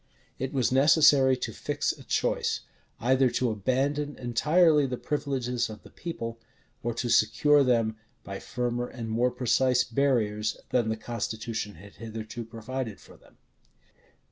It 0.39 0.51
was 0.51 0.71
necessary 0.71 1.37
to 1.37 1.53
fix 1.53 1.91
a 1.91 2.03
choice; 2.03 2.61
either 2.99 3.29
to 3.29 3.51
abandon 3.51 4.15
entirely 4.17 4.87
the 4.87 4.97
privileges 4.97 5.69
of 5.69 5.83
the 5.83 5.91
people, 5.91 6.39
or 6.81 6.95
to 6.95 7.07
secure 7.07 7.63
them 7.63 7.97
by 8.23 8.39
firmer 8.39 8.87
and 8.87 9.09
more 9.11 9.29
precise 9.29 9.83
barriers 9.83 10.57
than 10.71 10.89
the 10.89 10.97
constitution 10.97 11.75
had 11.75 11.97
hitherto 11.97 12.43
provided 12.43 12.99
for 12.99 13.15
them. 13.15 13.37